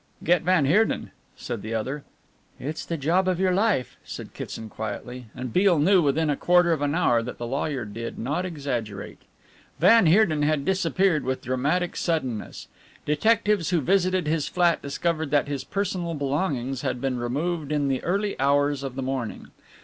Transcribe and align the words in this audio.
"Get 0.23 0.41
van 0.41 0.65
Heerden," 0.65 1.11
said 1.37 1.61
the 1.61 1.75
other. 1.75 2.03
"It 2.59 2.65
is 2.75 2.87
the 2.87 2.97
job 2.97 3.27
of 3.27 3.39
your 3.39 3.53
life," 3.53 3.97
said 4.03 4.33
Kitson 4.33 4.67
quietly, 4.67 5.27
and 5.35 5.53
Beale 5.53 5.77
knew 5.77 6.01
within 6.01 6.27
a 6.31 6.35
quarter 6.35 6.71
of 6.73 6.81
an 6.81 6.95
hour 6.95 7.21
that 7.21 7.37
the 7.37 7.45
lawyer 7.45 7.85
did 7.85 8.17
not 8.17 8.43
exaggerate. 8.43 9.21
Van 9.79 10.07
Heerden 10.07 10.41
had 10.41 10.65
disappeared 10.65 11.23
with 11.23 11.43
dramatic 11.43 11.95
suddenness. 11.95 12.67
Detectives 13.05 13.69
who 13.69 13.79
visited 13.79 14.25
his 14.25 14.47
flat 14.47 14.81
discovered 14.81 15.29
that 15.29 15.47
his 15.47 15.63
personal 15.63 16.15
belongings 16.15 16.81
had 16.81 16.99
been 16.99 17.19
removed 17.19 17.71
in 17.71 17.87
the 17.87 18.03
early 18.03 18.35
hours 18.39 18.81
of 18.81 18.95
the 18.95 19.03
morning. 19.03 19.49